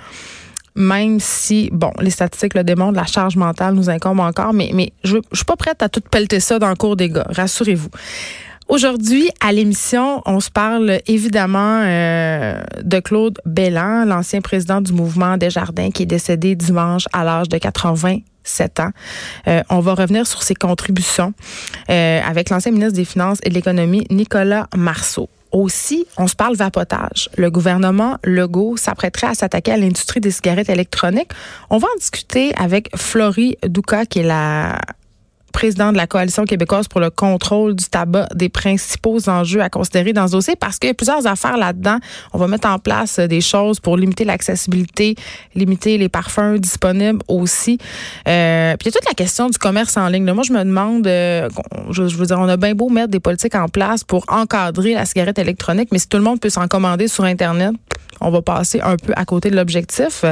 Même 0.76 1.20
si, 1.20 1.70
bon, 1.74 1.92
les 2.00 2.12
statistiques 2.12 2.54
le 2.54 2.64
démontrent, 2.64 2.96
la 2.96 3.08
charge 3.08 3.36
mentale 3.36 3.74
nous 3.74 3.90
incombe 3.90 4.20
encore, 4.20 4.54
mais, 4.54 4.70
mais 4.74 4.94
je, 5.04 5.18
je 5.32 5.38
suis 5.38 5.46
pas 5.46 5.56
prête 5.56 5.82
à 5.82 5.90
tout 5.90 6.00
pelleter 6.00 6.40
ça 6.40 6.60
dans 6.60 6.70
le 6.70 6.76
cours 6.76 6.96
des 6.96 7.10
gars, 7.10 7.26
rassurez-vous. 7.28 7.90
Aujourd'hui, 8.70 9.32
à 9.42 9.52
l'émission, 9.52 10.22
on 10.28 10.40
se 10.40 10.52
parle 10.52 11.00
évidemment 11.08 11.82
euh, 11.84 12.62
de 12.84 13.00
Claude 13.00 13.40
Bellan, 13.44 14.06
l'ancien 14.06 14.42
président 14.42 14.80
du 14.80 14.94
mouvement 14.94 15.38
Desjardins, 15.38 15.90
qui 15.90 16.04
est 16.04 16.06
décédé 16.06 16.54
dimanche 16.54 17.06
à 17.12 17.24
l'âge 17.24 17.50
de 17.50 17.58
87 17.58 18.80
ans. 18.80 18.92
Euh, 19.48 19.64
on 19.72 19.80
va 19.80 19.96
revenir 19.96 20.28
sur 20.28 20.44
ses 20.44 20.54
contributions 20.54 21.34
euh, 21.90 22.22
avec 22.24 22.52
l'ancien 22.52 22.72
ministre 22.72 22.94
des 22.94 23.06
Finances 23.06 23.40
et 23.42 23.50
de 23.50 23.56
l'Économie, 23.56 24.06
Nicolas 24.12 24.68
Marceau. 24.78 25.30
Aussi, 25.52 26.06
on 26.20 26.28
se 26.28 26.36
parle 26.36 26.56
vapotage. 26.56 27.28
Le 27.38 27.50
gouvernement 27.50 28.18
Legault 28.24 28.78
s'apprêterait 28.78 29.30
à 29.30 29.34
s'attaquer 29.34 29.72
à 29.72 29.78
l'industrie 29.78 30.20
des 30.20 30.30
cigarettes 30.30 30.70
électroniques. 30.70 31.32
On 31.72 31.80
va 31.80 31.88
en 31.88 31.98
discuter 31.98 32.54
avec 32.56 32.96
Florie 32.96 33.58
Douka, 33.64 34.06
qui 34.06 34.20
est 34.20 34.24
la 34.24 34.80
président 35.52 35.92
de 35.92 35.98
la 35.98 36.08
Coalition 36.08 36.46
québécoise 36.46 36.88
pour 36.88 37.00
le 37.00 37.10
contrôle 37.10 37.76
du 37.76 37.86
tabac, 37.86 38.28
des 38.36 38.50
principaux 38.50 39.28
enjeux 39.28 39.62
à 39.62 39.70
considérer 39.70 40.14
dans 40.14 40.28
ce 40.28 40.34
dossier 40.34 40.56
parce 40.56 40.80
qu'il 40.80 40.90
y 40.90 40.92
a 40.92 40.94
plusieurs 40.94 41.28
affaires 41.28 41.58
là-dedans. 41.58 41.98
On 42.34 42.38
va 42.38 42.48
mettre 42.48 42.68
en 42.68 42.80
place 42.80 43.20
des 43.20 43.42
choses 43.42 43.80
pour 43.80 43.98
limiter 43.98 44.26
l'accessibilité, 44.26 45.16
limiter 45.56 45.98
les 45.98 46.10
parfums 46.10 46.58
disponibles 46.58 47.20
aussi. 47.28 47.78
Euh, 48.28 48.76
puis 48.78 48.90
il 48.90 48.94
y 48.94 48.98
a 48.98 49.00
toute 49.00 49.10
la 49.10 49.16
question 49.16 49.50
du 49.50 49.58
commerce 49.58 49.98
en 49.98 50.08
ligne. 50.08 50.32
moi, 50.32 50.44
je 50.44 50.54
me 50.54 50.64
demande, 50.64 51.06
euh, 51.08 51.50
je, 51.92 52.04
veux 52.04 52.26
dire, 52.26 52.40
on 52.40 52.48
a 52.48 52.58
bien 52.58 52.74
beau 52.74 52.90
mettre 52.90 53.10
des 53.10 53.20
politiques 53.20 53.56
en 53.56 53.68
place 53.68 54.04
pour 54.04 54.26
encadrer 54.28 54.94
la 54.94 55.06
cigarette 55.06 55.40
électronique, 55.40 55.90
mais 55.92 56.00
si 56.00 56.08
tout 56.08 56.18
le 56.18 56.24
monde 56.24 56.40
peut 56.40 56.50
s'en 56.50 56.68
commander 56.68 57.08
sur 57.08 57.24
Internet, 57.24 57.74
on 58.22 58.32
va 58.32 58.42
passer 58.42 58.82
un 58.82 58.98
peu 58.98 59.14
à 59.16 59.26
côté 59.26 59.50
de 59.50 59.56
l'objectif. 59.56 60.26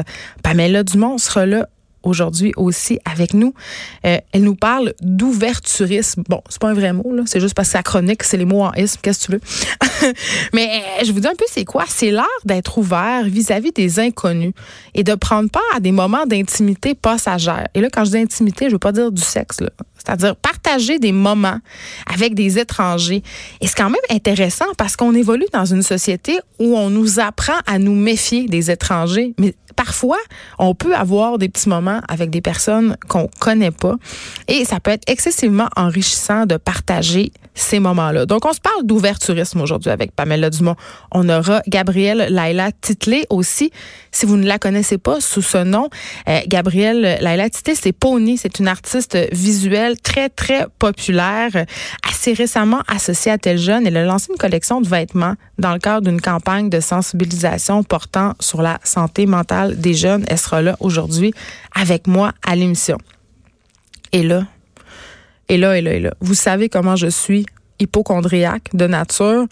Pamela 0.44 0.84
Dumont 0.84 1.18
sera 1.18 1.46
là 1.46 1.68
aujourd'hui 2.04 2.54
aussi 2.56 3.00
avec 3.06 3.34
nous. 3.34 3.54
Euh, 4.06 4.18
elle 4.32 4.44
nous 4.44 4.56
parle 4.56 4.94
d'ouverturisme. 5.02 6.24
Bon, 6.30 6.42
c'est 6.50 6.62
pas 6.62 6.70
un 6.70 6.74
vrai 6.74 6.94
mot, 6.94 7.14
là. 7.14 7.24
C'est 7.26 7.40
juste 7.40 7.54
parce 7.54 7.70
que 7.70 7.74
sa 7.74 7.84
chronique, 7.84 8.24
c'est 8.24 8.38
les 8.38 8.46
mots 8.46 8.64
en 8.64 8.74
isme. 8.74 9.00
Qu'est-ce 9.02 9.28
que 9.28 9.32
tu 9.32 9.32
veux? 9.34 10.14
Mais 10.54 10.84
euh, 11.02 11.06
je 11.06 11.12
vous 11.12 11.20
dis 11.20 11.28
un 11.28 11.36
peu 11.36 11.46
c'est 11.50 11.66
quoi? 11.66 11.86
C'est 11.88 12.12
l'art 12.12 12.28
d'être 12.46 12.78
ouvert 12.78 13.24
vis-à-vis 13.26 13.72
des 13.72 14.00
inconnus 14.00 14.54
et 14.94 15.04
de 15.04 15.16
prendre 15.16 15.50
part 15.50 15.62
à 15.76 15.80
des 15.80 15.92
moments 15.92 16.26
d'intimité 16.26 16.96
passagère. 16.96 17.68
Et 17.74 17.82
là, 17.82 17.90
quand 17.92 18.06
je 18.06 18.12
dis 18.12 18.18
intimité, 18.18 18.66
je 18.68 18.74
veux 18.74 18.80
pas 18.80 18.92
dire 18.92 19.12
du 19.12 19.22
sexe, 19.22 19.62
là. 19.62 19.70
C'est-à-dire 20.08 20.38
partager 20.38 21.00
des 21.00 21.12
moments 21.12 21.60
avec 22.06 22.34
des 22.34 22.60
étrangers. 22.60 23.24
Et 23.60 23.68
c'est 23.68 23.76
quand 23.76 23.90
même 23.90 23.96
intéressant 24.10 24.66
parce 24.78 24.96
qu'on 24.96 25.14
évolue 25.14 25.48
dans 25.52 25.66
une 25.66 25.82
société 25.84 26.40
où 26.60 26.78
on 26.78 26.90
nous 26.90 27.20
apprend 27.20 27.58
à 27.66 27.78
nous 27.78 27.94
méfier 27.94 28.48
des 28.48 28.72
étrangers. 28.72 29.34
Mais 29.38 29.54
parfois, 29.76 30.18
on 30.60 30.74
peut 30.74 30.96
avoir 30.96 31.38
des 31.38 31.50
petits 31.50 31.68
moments 31.68 32.00
avec 32.08 32.30
des 32.30 32.42
personnes 32.42 32.96
qu'on 33.10 33.30
connaît 33.40 33.72
pas 33.72 33.96
et 34.48 34.64
ça 34.64 34.80
peut 34.80 34.92
être 34.92 35.10
excessivement 35.10 35.68
enrichissant 35.76 36.46
de 36.46 36.56
partager 36.56 37.34
ces 37.54 37.80
moments-là. 37.80 38.26
Donc, 38.26 38.46
on 38.46 38.54
se 38.54 38.62
parle 38.62 38.86
d'ouverturisme 38.86 39.60
aujourd'hui 39.62 39.90
avec 39.90 40.12
Pamela 40.16 40.50
Dumont. 40.50 40.76
On 41.12 41.28
aura 41.28 41.62
Gabrielle 41.68 42.28
Laila 42.30 42.72
Titley 42.72 43.26
aussi. 43.30 43.72
Si 44.12 44.26
vous 44.26 44.38
ne 44.38 44.46
la 44.46 44.60
connaissez 44.60 44.98
pas 44.98 45.20
sous 45.20 45.42
ce 45.42 45.64
nom, 45.64 45.90
euh, 46.30 46.40
Gabrielle 46.48 47.18
Laila 47.20 47.50
Titley, 47.50 47.76
c'est 47.76 47.92
Pony. 47.92 48.38
C'est 48.38 48.60
une 48.60 48.68
artiste 48.68 49.18
visuelle 49.32 49.97
très, 49.98 50.30
très 50.30 50.68
populaire, 50.80 51.66
assez 52.08 52.34
récemment 52.34 52.82
associée 52.88 53.32
à 53.32 53.38
Tel 53.38 53.58
Jeune. 53.58 53.86
Elle 53.88 53.98
a 53.98 54.06
lancé 54.06 54.28
une 54.32 54.38
collection 54.38 54.82
de 54.82 54.88
vêtements 54.88 55.36
dans 55.58 55.74
le 55.74 55.80
cadre 55.80 56.10
d'une 56.10 56.22
campagne 56.22 56.70
de 56.70 56.80
sensibilisation 56.80 57.84
portant 57.84 58.34
sur 58.40 58.62
la 58.62 58.80
santé 58.84 59.26
mentale 59.26 59.80
des 59.80 59.94
jeunes. 59.94 60.26
Elle 60.28 60.38
sera 60.38 60.62
là 60.62 60.78
aujourd'hui 60.80 61.34
avec 61.76 62.08
moi 62.08 62.34
à 62.46 62.56
l'émission. 62.56 62.98
Et 64.12 64.24
là, 64.24 64.48
et 65.50 65.58
là, 65.58 65.78
et 65.78 65.82
là, 65.82 65.94
et 65.94 66.00
là. 66.00 66.14
Vous 66.22 66.34
savez 66.34 66.70
comment 66.70 66.96
je 66.96 67.08
suis 67.08 67.46
hypochondriaque 67.80 68.70
de 68.74 68.88
nature. 68.88 69.46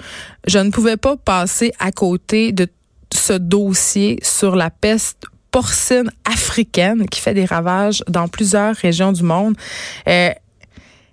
Je 0.47 0.59
ne 0.59 0.71
pouvais 0.71 0.97
pas 0.97 1.15
passer 1.17 1.71
à 1.79 1.91
côté 1.91 2.51
de 2.51 2.67
ce 3.13 3.33
dossier 3.33 4.19
sur 4.23 4.55
la 4.55 4.69
peste 4.69 5.25
porcine 5.55 6.11
africaine 6.25 7.07
qui 7.07 7.21
fait 7.21 7.33
des 7.33 7.45
ravages 7.45 8.03
dans 8.09 8.27
plusieurs 8.27 8.75
régions 8.75 9.13
du 9.13 9.23
monde. 9.23 9.55
Euh, 10.05 10.31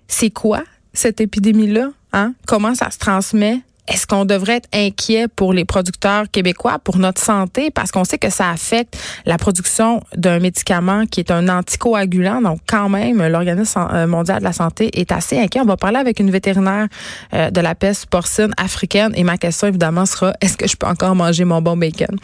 c'est 0.08 0.30
quoi 0.30 0.64
cette 0.92 1.20
épidémie-là? 1.20 1.90
Hein? 2.12 2.34
Comment 2.44 2.75
ça 2.75 2.90
se 2.90 2.99
transmet? 2.99 3.61
Est-ce 3.88 4.06
qu'on 4.06 4.24
devrait 4.24 4.58
être 4.58 4.68
inquiet 4.72 5.26
pour 5.26 5.52
les 5.52 5.64
producteurs 5.64 6.30
québécois, 6.30 6.78
pour 6.78 6.98
notre 6.98 7.20
santé, 7.20 7.72
parce 7.72 7.90
qu'on 7.90 8.04
sait 8.04 8.18
que 8.18 8.30
ça 8.30 8.48
affecte 8.48 8.96
la 9.26 9.38
production 9.38 10.00
d'un 10.16 10.38
médicament 10.38 11.04
qui 11.06 11.18
est 11.18 11.32
un 11.32 11.48
anticoagulant. 11.48 12.40
Donc, 12.42 12.60
quand 12.68 12.88
même, 12.88 13.26
l'Organisme 13.26 13.88
euh, 13.92 14.06
mondial 14.06 14.38
de 14.38 14.44
la 14.44 14.52
santé 14.52 14.90
est 14.94 15.10
assez 15.10 15.36
inquiet. 15.36 15.60
On 15.60 15.64
va 15.64 15.76
parler 15.76 15.98
avec 15.98 16.20
une 16.20 16.30
vétérinaire 16.30 16.86
euh, 17.34 17.50
de 17.50 17.60
la 17.60 17.74
peste 17.74 18.06
porcine 18.06 18.54
africaine. 18.56 19.12
Et 19.16 19.24
ma 19.24 19.36
question, 19.36 19.66
évidemment, 19.66 20.06
sera, 20.06 20.32
est-ce 20.40 20.56
que 20.56 20.68
je 20.68 20.76
peux 20.76 20.86
encore 20.86 21.16
manger 21.16 21.44
mon 21.44 21.60
bon 21.60 21.76
bacon? 21.76 22.16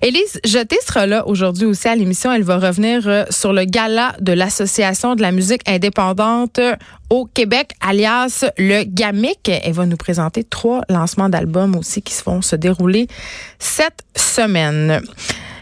Élise 0.00 0.40
Jeté 0.44 0.78
sera 0.86 1.06
là 1.06 1.26
aujourd'hui 1.26 1.66
aussi 1.66 1.88
à 1.88 1.94
l'émission. 1.94 2.32
Elle 2.32 2.42
va 2.42 2.58
revenir 2.58 3.06
euh, 3.06 3.24
sur 3.28 3.52
le 3.52 3.64
gala 3.64 4.14
de 4.20 4.32
l'Association 4.32 5.14
de 5.14 5.20
la 5.20 5.30
musique 5.30 5.62
indépendante 5.68 6.58
au 7.10 7.26
Québec, 7.26 7.72
alias 7.80 8.44
le 8.58 8.84
GAMIC. 8.84 9.48
Elle 9.48 9.72
va 9.72 9.86
nous 9.86 9.96
présenter 9.96 10.44
trois 10.44 10.82
lancements 10.88 11.28
d'albums 11.28 11.76
aussi 11.76 12.02
qui 12.02 12.14
vont 12.24 12.42
se 12.42 12.56
dérouler 12.56 13.08
cette 13.58 14.04
semaine. 14.16 15.00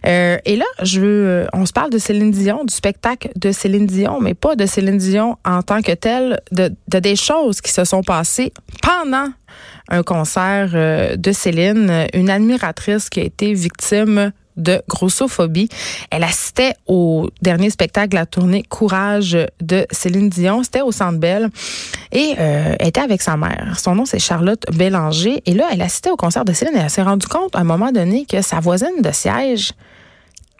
Euh, 0.06 0.36
et 0.44 0.56
là, 0.56 0.66
je 0.82 1.00
veux, 1.00 1.26
euh, 1.26 1.46
on 1.52 1.64
se 1.64 1.72
parle 1.72 1.90
de 1.90 1.98
Céline 1.98 2.30
Dion, 2.30 2.64
du 2.64 2.74
spectacle 2.74 3.30
de 3.36 3.52
Céline 3.52 3.86
Dion, 3.86 4.20
mais 4.20 4.34
pas 4.34 4.54
de 4.54 4.66
Céline 4.66 4.98
Dion 4.98 5.38
en 5.44 5.62
tant 5.62 5.80
que 5.80 5.92
telle, 5.92 6.40
de, 6.52 6.70
de 6.88 6.98
des 6.98 7.16
choses 7.16 7.60
qui 7.60 7.72
se 7.72 7.84
sont 7.84 8.02
passées 8.02 8.52
pendant 8.82 9.28
un 9.88 10.02
concert 10.02 10.70
euh, 10.74 11.16
de 11.16 11.32
Céline, 11.32 12.06
une 12.12 12.28
admiratrice 12.28 13.08
qui 13.08 13.20
a 13.20 13.24
été 13.24 13.54
victime 13.54 14.32
de 14.56 14.82
grossophobie. 14.88 15.68
Elle 16.10 16.24
assistait 16.24 16.74
au 16.86 17.30
dernier 17.42 17.70
spectacle 17.70 18.14
la 18.14 18.26
tournée 18.26 18.62
Courage 18.62 19.36
de 19.60 19.86
Céline 19.90 20.28
Dion. 20.28 20.62
C'était 20.62 20.82
au 20.82 20.92
Centre 20.92 21.18
Bell. 21.18 21.48
Et 22.12 22.34
euh, 22.38 22.76
était 22.80 23.00
avec 23.00 23.22
sa 23.22 23.36
mère. 23.36 23.78
Son 23.78 23.94
nom, 23.94 24.04
c'est 24.04 24.18
Charlotte 24.18 24.64
Bélanger. 24.72 25.42
Et 25.46 25.54
là, 25.54 25.68
elle 25.72 25.82
assistait 25.82 26.10
au 26.10 26.16
concert 26.16 26.44
de 26.44 26.52
Céline 26.52 26.76
et 26.76 26.80
elle 26.80 26.90
s'est 26.90 27.02
rendue 27.02 27.26
compte 27.26 27.54
à 27.56 27.60
un 27.60 27.64
moment 27.64 27.92
donné 27.92 28.26
que 28.26 28.42
sa 28.42 28.60
voisine 28.60 29.00
de 29.00 29.10
siège 29.10 29.72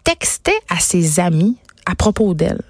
textait 0.03 0.59
à 0.69 0.79
ses 0.79 1.19
amis 1.19 1.57
à 1.85 1.95
propos 1.95 2.33
d'elle. 2.33 2.61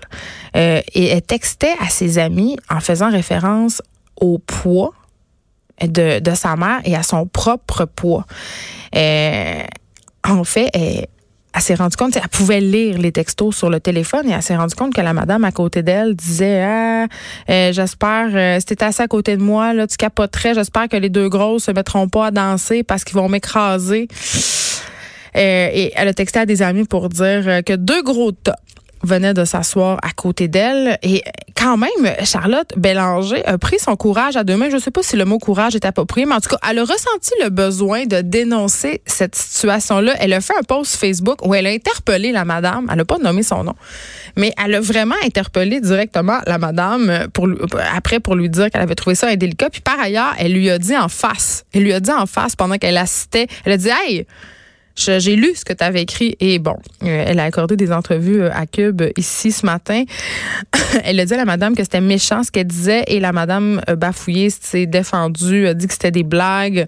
Euh, 0.56 0.82
et 0.94 1.08
elle 1.08 1.22
textait 1.22 1.76
à 1.80 1.90
ses 1.90 2.18
amis 2.18 2.58
en 2.70 2.80
faisant 2.80 3.10
référence 3.10 3.82
au 4.20 4.40
poids 4.40 4.94
de, 5.82 6.22
sa 6.36 6.56
mère 6.56 6.82
et 6.86 6.96
à 6.96 7.04
son 7.04 7.26
propre 7.26 7.86
poids. 7.86 8.26
Euh, 8.96 9.64
en 10.24 10.44
fait, 10.44 10.70
elle 11.56 11.62
s'est 11.62 11.76
rendue 11.76 11.96
compte, 11.96 12.18
elle 12.18 12.28
pouvait 12.28 12.60
lire 12.60 12.98
les 12.98 13.14
textos 13.14 13.56
sur 13.56 13.70
le 13.70 13.80
téléphone 13.80 14.30
et 14.30 14.34
elle 14.34 14.42
s'est 14.42 14.58
rendue 14.58 14.76
compte 14.76 14.94
que 14.94 15.00
la 15.00 15.14
madame 15.14 15.46
à 15.46 15.54
côté 15.54 15.84
d'elle 15.84 16.14
disait 16.14 16.62
ah 16.62 17.08
euh, 17.50 17.72
j'espère 17.72 18.30
euh, 18.34 18.60
si 18.60 18.66
t'étais 18.66 18.84
assis 18.84 19.02
à 19.02 19.08
côté 19.08 19.38
de 19.38 19.42
moi 19.42 19.74
là 19.74 19.88
tu 19.88 19.96
capoterais. 19.96 20.54
J'espère 20.54 20.90
que 20.90 20.98
les 20.98 21.10
deux 21.10 21.30
grosses 21.30 21.64
se 21.66 21.72
mettront 21.72 22.10
pas 22.10 22.28
à 22.28 22.32
danser 22.32 22.84
parce 22.84 23.06
qu'ils 23.06 23.16
vont 23.16 23.30
m'écraser 23.30 24.10
euh, 25.38 25.70
et 25.72 25.94
elle 25.96 26.10
a 26.10 26.14
texté 26.14 26.40
à 26.40 26.46
des 26.46 26.62
amis 26.62 26.84
pour 26.84 27.08
dire 27.08 27.62
que 27.66 27.76
deux 27.76 28.04
gros 28.04 28.34
tas 28.34 28.58
venait 29.06 29.34
de 29.34 29.46
s'asseoir 29.46 30.00
à 30.04 30.12
côté 30.12 30.48
d'elle. 30.48 30.98
Et 31.02 31.24
quand 31.56 31.78
même, 31.78 31.90
Charlotte 32.24 32.72
Bélanger 32.78 33.46
a 33.46 33.58
pris 33.58 33.80
son 33.80 33.96
courage 33.96 34.36
à 34.36 34.44
deux 34.44 34.58
mains. 34.58 34.70
Je 34.70 34.76
ne 34.76 34.82
sais 34.82 34.92
pas 34.92 35.04
si 35.04 35.16
le 35.16 35.26
mot 35.26 35.40
courage 35.40 35.76
est 35.76 35.86
approprié, 35.86 36.26
mais 36.26 36.36
en 36.36 36.42
tout 36.42 36.50
cas, 36.50 36.58
elle 36.70 36.80
a 36.80 36.82
ressenti 36.82 37.32
le 37.42 37.50
besoin 37.50 38.06
de 38.06 38.22
dénoncer 38.22 39.02
cette 39.06 39.36
situation-là. 39.36 40.16
Elle 40.20 40.34
a 40.34 40.42
fait 40.42 40.54
un 40.60 40.64
post 40.64 40.96
Facebook 40.96 41.46
où 41.46 41.54
elle 41.54 41.68
a 41.68 41.70
interpellé 41.70 42.32
la 42.32 42.46
madame. 42.46 42.88
Elle 42.90 42.98
n'a 42.98 43.06
pas 43.06 43.18
nommé 43.18 43.44
son 43.44 43.64
nom, 43.64 43.76
mais 44.36 44.54
elle 44.64 44.76
a 44.76 44.82
vraiment 44.82 45.16
interpellé 45.24 45.80
directement 45.80 46.40
la 46.46 46.58
madame 46.58 47.28
pour, 47.34 47.48
après 47.96 48.20
pour 48.20 48.36
lui 48.36 48.50
dire 48.50 48.70
qu'elle 48.70 48.82
avait 48.82 48.96
trouvé 48.96 49.16
ça 49.16 49.28
indélicat. 49.28 49.70
Puis 49.70 49.82
par 49.82 50.00
ailleurs, 50.00 50.34
elle 50.38 50.54
lui 50.54 50.70
a 50.70 50.78
dit 50.78 50.98
en 50.98 51.10
face. 51.10 51.66
Elle 51.74 51.84
lui 51.84 51.94
a 51.94 52.00
dit 52.00 52.12
en 52.12 52.26
face 52.26 52.56
pendant 52.56 52.78
qu'elle 52.78 52.98
assistait. 52.98 53.48
Elle 53.64 53.74
a 53.74 53.78
dit, 53.78 53.90
hey, 53.90 54.26
j'ai 54.96 55.36
lu 55.36 55.54
ce 55.56 55.66
que 55.66 55.74
tu 55.74 55.84
avais 55.84 56.02
écrit 56.02 56.36
et 56.40 56.60
bon, 56.60 56.78
euh, 57.04 57.26
elle 57.28 57.40
a 57.40 57.44
accordé 57.44 57.76
des 57.76 57.92
entrevues 57.92 58.42
euh, 58.42 58.50
à 58.54 58.66
Cube 58.66 59.04
ici 59.18 59.52
ce 59.52 59.66
matin. 59.66 60.04
elle 61.04 61.20
a 61.20 61.26
dit 61.26 61.34
à 61.34 61.38
la 61.38 61.46
madame 61.46 61.76
que 61.76 61.84
c'était 61.84 62.02
méchant 62.02 62.44
ce 62.44 62.52
qu'elle 62.52 62.68
disait 62.68 63.04
et 63.08 63.20
la 63.20 63.32
madame 63.32 63.82
euh, 63.90 63.96
bafouillée 63.96 64.50
s'est 64.50 64.86
défendue, 64.86 65.68
a 65.68 65.74
dit 65.74 65.88
que 65.88 65.94
c'était 65.94 66.12
des 66.12 66.24
blagues. 66.24 66.88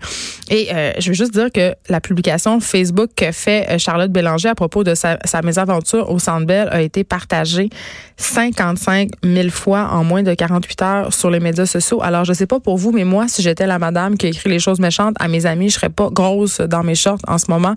Et 0.49 0.69
je 0.99 1.09
veux 1.09 1.13
juste 1.13 1.33
dire 1.33 1.51
que 1.51 1.75
la 1.89 1.99
publication 1.99 2.61
Facebook 2.61 3.09
que 3.17 3.33
fait 3.33 3.77
Charlotte 3.79 4.11
Bélanger 4.11 4.47
à 4.47 4.55
propos 4.55 4.85
de 4.85 4.95
sa, 4.95 5.17
sa 5.25 5.41
mésaventure 5.41 6.09
au 6.09 6.19
Centre 6.19 6.45
Bell 6.45 6.69
a 6.71 6.81
été 6.81 7.03
partagée 7.03 7.69
55 8.15 9.09
000 9.23 9.49
fois 9.49 9.89
en 9.91 10.03
moins 10.03 10.23
de 10.23 10.33
48 10.33 10.81
heures 10.81 11.13
sur 11.13 11.29
les 11.29 11.39
médias 11.39 11.65
sociaux. 11.65 12.01
Alors, 12.01 12.23
je 12.23 12.33
sais 12.33 12.47
pas 12.47 12.59
pour 12.59 12.77
vous, 12.77 12.91
mais 12.91 13.03
moi, 13.03 13.27
si 13.27 13.41
j'étais 13.41 13.67
la 13.67 13.77
madame 13.77 14.17
qui 14.17 14.25
a 14.25 14.29
écrit 14.29 14.49
les 14.49 14.59
choses 14.59 14.79
méchantes 14.79 15.15
à 15.19 15.27
mes 15.27 15.45
amis, 15.45 15.69
je 15.69 15.75
serais 15.75 15.89
pas 15.89 16.09
grosse 16.09 16.61
dans 16.61 16.83
mes 16.83 16.95
shorts 16.95 17.19
en 17.27 17.37
ce 17.37 17.45
moment 17.49 17.75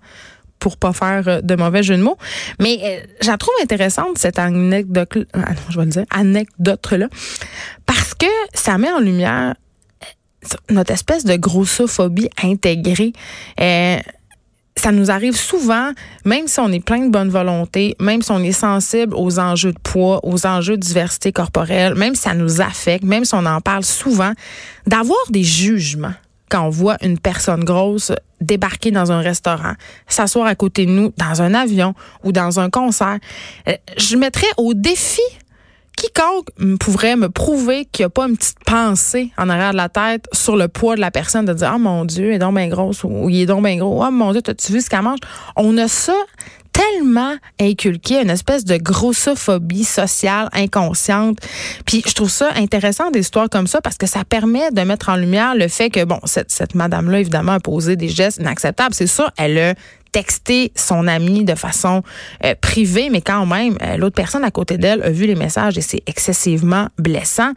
pour 0.61 0.77
pas 0.77 0.93
faire 0.93 1.25
euh, 1.27 1.41
de 1.41 1.57
mauvais 1.57 1.83
jeu 1.83 1.97
de 1.97 2.03
mots. 2.03 2.19
Mais 2.61 2.79
euh, 2.85 3.01
j'en 3.23 3.37
trouve 3.37 3.55
intéressante 3.61 4.19
cette 4.19 4.39
anecdote, 4.39 5.27
ah 5.35 5.53
je 5.69 5.79
vais 5.79 5.87
le 5.87 5.91
dire, 5.91 6.05
anecdote 6.11 6.93
là, 6.93 7.09
parce 7.87 8.15
que 8.15 8.27
ça 8.55 8.79
met 8.79 8.93
en 8.93 9.01
lumière 9.01 9.55
euh, 10.05 10.57
notre 10.71 10.93
espèce 10.93 11.25
de 11.25 11.35
grossophobie 11.35 12.29
intégrée. 12.43 13.13
ça 14.77 14.93
nous 14.93 15.11
arrive 15.11 15.37
souvent, 15.37 15.91
même 16.25 16.47
si 16.47 16.61
on 16.61 16.73
est 16.73 16.85
plein 16.85 17.05
de 17.05 17.11
bonne 17.11 17.29
volonté, 17.29 17.97
même 18.01 18.23
si 18.23 18.31
on 18.31 18.39
est 18.39 18.53
sensible 18.53 19.15
aux 19.15 19.39
enjeux 19.39 19.73
de 19.73 19.79
poids, 19.79 20.21
aux 20.23 20.47
enjeux 20.47 20.77
de 20.77 20.83
diversité 20.83 21.33
corporelle, 21.33 21.95
même 21.97 22.15
si 22.15 22.23
ça 22.23 22.35
nous 22.35 22.61
affecte, 22.61 23.05
même 23.05 23.25
si 23.25 23.35
on 23.35 23.45
en 23.45 23.61
parle 23.61 23.85
souvent, 23.85 24.33
d'avoir 24.87 25.19
des 25.31 25.43
jugements 25.43 26.15
quand 26.51 26.67
on 26.67 26.71
voit 26.71 26.97
une 27.03 27.19
personne 27.19 27.65
grosse 27.65 28.13
débarquer 28.41 28.91
dans 28.91 29.13
un 29.13 29.21
restaurant, 29.21 29.75
s'asseoir 30.07 30.47
à 30.47 30.55
côté 30.55 30.87
de 30.87 30.91
nous 30.91 31.13
dans 31.17 31.43
un 31.43 31.55
avion 31.55 31.95
ou 32.25 32.33
dans 32.33 32.61
un 32.61 32.69
concert, 32.69 33.19
euh, 33.69 33.73
je 33.97 34.17
mettrais 34.17 34.49
au 34.57 34.75
défi 34.75 35.23
quiconque 35.97 36.49
pourrait 36.79 37.17
me 37.17 37.29
prouver 37.29 37.85
qu'il 37.85 38.05
n'y 38.05 38.07
a 38.07 38.11
pas 38.11 38.27
une 38.27 38.37
petite 38.37 38.65
pensée 38.65 39.33
en 39.37 39.49
arrière 39.51 39.73
de 39.73 39.77
la 39.77 39.89
tête 39.89 40.27
sur 40.33 40.57
le 40.57 40.69
poids 40.69 40.97
de 40.97 41.01
la 41.01 41.11
personne 41.11 41.45
de 41.45 41.53
dire, 41.53 41.73
oh 41.75 41.79
mon 41.79 42.05
Dieu, 42.05 42.31
il 42.31 42.35
est 42.35 42.39
donc 42.39 42.55
bien 42.55 42.69
grosse 42.69 43.05
ou 43.05 43.29
il 43.29 43.43
est 43.43 43.47
donc 43.47 43.65
bien 43.65 43.77
gros. 43.77 44.03
Oh 44.03 44.11
mon 44.11 44.33
Dieu, 44.33 44.41
as-tu 44.47 44.73
vu 44.73 44.81
ce 44.81 44.89
qu'elle 44.89 45.03
mange? 45.03 45.19
On 45.57 45.77
a 45.77 45.89
ça 45.89 46.15
tellement 46.73 47.37
inculqué 47.61 48.21
une 48.21 48.31
espèce 48.31 48.65
de 48.65 48.77
grossophobie 48.77 49.85
sociale 49.85 50.49
inconsciente. 50.53 51.39
Puis 51.87 52.03
je 52.07 52.15
trouve 52.15 52.31
ça 52.31 52.51
intéressant 52.57 53.11
des 53.11 53.21
histoires 53.21 53.49
comme 53.49 53.67
ça 53.67 53.81
parce 53.81 53.97
que 53.97 54.07
ça 54.07 54.25
permet 54.25 54.71
de 54.71 54.81
mettre 54.83 55.09
en 55.09 55.17
lumière 55.17 55.55
le 55.55 55.69
fait 55.69 55.91
que 55.91 56.05
bon 56.05 56.21
cette, 56.25 56.51
cette 56.51 56.75
madame 56.75 57.11
là 57.11 57.21
évidemment 57.21 57.53
a 57.53 57.61
posé 57.61 57.97
des 57.97 58.09
gestes 58.09 58.39
inacceptables, 58.39 58.95
c'est 58.95 59.07
ça, 59.07 59.33
elle 59.37 59.59
a 59.59 59.75
texté 60.13 60.73
son 60.75 61.07
ami 61.07 61.45
de 61.45 61.55
façon 61.55 62.03
euh, 62.45 62.55
privée, 62.61 63.11
mais 63.11 63.21
quand 63.21 63.47
même, 63.47 63.77
euh, 63.83 63.97
l'autre 63.97 64.17
personne 64.17 64.45
à 64.45 64.51
côté 64.51 64.79
d'elle 64.79 65.03
a 65.03 65.11
vu 65.11 65.27
les 65.27 65.35
messages 65.35 65.79
et 65.79 65.83
c'est 65.83 66.03
excessivement 66.07 66.89
blessant. 66.99 67.53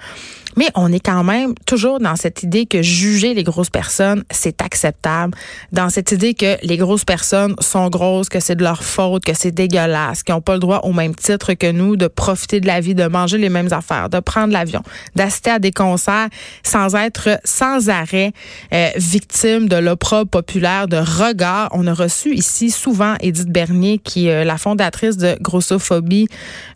Mais 0.55 0.67
on 0.75 0.91
est 0.91 0.99
quand 0.99 1.23
même 1.23 1.55
toujours 1.65 1.99
dans 1.99 2.15
cette 2.15 2.43
idée 2.43 2.65
que 2.65 2.81
juger 2.81 3.33
les 3.33 3.43
grosses 3.43 3.69
personnes, 3.69 4.23
c'est 4.29 4.61
acceptable. 4.61 5.35
Dans 5.71 5.89
cette 5.89 6.11
idée 6.11 6.33
que 6.33 6.57
les 6.63 6.77
grosses 6.77 7.05
personnes 7.05 7.55
sont 7.59 7.89
grosses, 7.89 8.29
que 8.29 8.39
c'est 8.39 8.55
de 8.55 8.63
leur 8.63 8.83
faute, 8.83 9.23
que 9.23 9.33
c'est 9.33 9.51
dégueulasse, 9.51 10.23
qu'ils 10.23 10.35
n'ont 10.35 10.41
pas 10.41 10.53
le 10.53 10.59
droit 10.59 10.81
au 10.83 10.93
même 10.93 11.15
titre 11.15 11.53
que 11.53 11.71
nous 11.71 11.95
de 11.95 12.07
profiter 12.07 12.59
de 12.59 12.67
la 12.67 12.81
vie, 12.81 12.93
de 12.93 13.07
manger 13.07 13.37
les 13.37 13.49
mêmes 13.49 13.71
affaires, 13.71 14.09
de 14.09 14.19
prendre 14.19 14.53
l'avion, 14.53 14.83
d'assister 15.15 15.51
à 15.51 15.59
des 15.59 15.71
concerts 15.71 16.29
sans 16.63 16.95
être 16.95 17.39
sans 17.43 17.89
arrêt 17.89 18.31
euh, 18.73 18.89
victime 18.95 19.67
de 19.67 19.75
l'opprobre 19.75 20.29
populaire, 20.29 20.87
de 20.87 20.97
regard. 20.97 21.69
On 21.71 21.87
a 21.87 21.93
reçu 21.93 22.33
ici 22.43 22.71
souvent 22.71 23.15
Edith 23.21 23.47
Bernier, 23.47 23.99
qui 23.99 24.27
est 24.27 24.41
euh, 24.41 24.43
la 24.43 24.57
fondatrice 24.57 25.15
de 25.15 25.37
grossophobie.ca, 25.39 26.27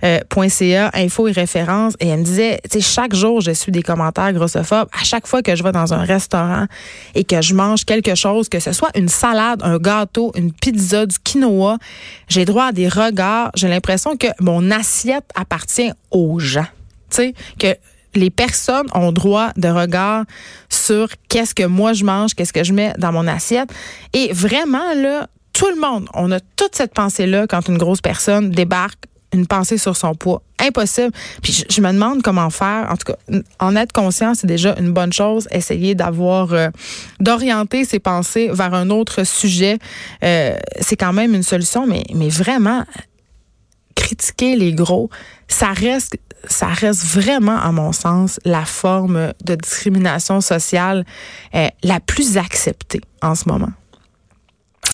euh, 0.03 0.89
info 0.93 1.27
et 1.27 1.31
référence, 1.33 1.93
et 1.99 2.07
elle 2.07 2.19
me 2.19 2.23
disait, 2.23 2.61
tu 2.71 2.79
sais, 2.79 2.81
chaque 2.81 3.13
jour, 3.13 3.41
je 3.41 3.51
suis 3.51 3.71
des 3.73 3.83
commentaires 3.83 4.31
grossophobes. 4.31 4.87
À 4.97 5.03
chaque 5.03 5.27
fois 5.27 5.41
que 5.41 5.55
je 5.55 5.63
vais 5.63 5.73
dans 5.73 5.93
un 5.93 6.03
restaurant 6.03 6.67
et 7.15 7.25
que 7.25 7.41
je 7.41 7.53
mange 7.53 7.83
quelque 7.83 8.15
chose, 8.15 8.47
que 8.47 8.61
ce 8.61 8.71
soit 8.71 8.91
une 8.95 9.09
salade, 9.09 9.59
un 9.61 9.77
gâteau, 9.77 10.31
une 10.35 10.53
pizza, 10.53 11.05
du 11.05 11.17
quinoa, 11.19 11.77
j'ai 12.29 12.45
droit 12.45 12.67
à 12.67 12.71
des 12.71 12.87
regards. 12.87 13.51
J'ai 13.55 13.67
l'impression 13.67 14.15
que 14.15 14.27
mon 14.39 14.71
assiette 14.71 15.29
appartient 15.35 15.91
aux 16.11 16.39
gens. 16.39 16.67
Tu 17.09 17.17
sais, 17.17 17.33
que 17.59 17.75
les 18.15 18.29
personnes 18.29 18.87
ont 18.93 19.11
droit 19.11 19.51
de 19.57 19.67
regard 19.67 20.23
sur 20.69 21.09
qu'est-ce 21.29 21.53
que 21.53 21.63
moi 21.63 21.93
je 21.93 22.03
mange, 22.03 22.33
qu'est-ce 22.33 22.53
que 22.53 22.63
je 22.63 22.73
mets 22.73 22.93
dans 22.97 23.11
mon 23.11 23.27
assiette. 23.27 23.69
Et 24.13 24.31
vraiment, 24.33 24.93
là, 24.95 25.27
tout 25.57 25.69
le 25.71 25.81
monde, 25.81 26.07
on 26.13 26.31
a 26.31 26.39
toute 26.39 26.75
cette 26.75 26.93
pensée-là 26.93 27.47
quand 27.47 27.67
une 27.67 27.79
grosse 27.79 27.99
personne 27.99 28.51
débarque 28.51 29.05
une 29.33 29.47
pensée 29.47 29.79
sur 29.79 29.97
son 29.97 30.13
poids. 30.13 30.43
Impossible. 30.59 31.11
Puis 31.41 31.65
je, 31.67 31.81
me 31.81 31.91
demande 31.91 32.21
comment 32.21 32.51
faire. 32.51 32.87
En 32.91 32.95
tout 32.95 33.11
cas, 33.11 33.39
en 33.59 33.75
être 33.75 33.91
conscient, 33.91 34.35
c'est 34.35 34.45
déjà 34.45 34.75
une 34.77 34.91
bonne 34.91 35.11
chose. 35.11 35.47
Essayer 35.49 35.95
d'avoir, 35.95 36.53
euh, 36.53 36.69
d'orienter 37.19 37.85
ses 37.85 37.97
pensées 37.97 38.51
vers 38.53 38.75
un 38.75 38.91
autre 38.91 39.23
sujet, 39.23 39.79
euh, 40.23 40.55
c'est 40.79 40.95
quand 40.95 41.11
même 41.11 41.33
une 41.33 41.43
solution. 41.43 41.87
Mais, 41.87 42.29
vraiment, 42.29 42.85
critiquer 43.95 44.55
les 44.55 44.73
gros, 44.73 45.09
ça 45.47 45.71
reste 45.71 46.17
ça 46.49 46.67
reste 46.67 47.03
vraiment, 47.03 47.57
à 47.57 47.71
mon 47.71 47.91
sens, 47.91 48.39
la 48.45 48.63
forme 48.63 49.33
de 49.43 49.55
discrimination 49.55 50.39
sociale 50.39 51.03
euh, 51.55 51.67
la 51.83 51.99
plus 51.99 52.37
acceptée 52.37 53.01
en 53.21 53.33
ce 53.35 53.49
moment. 53.49 53.71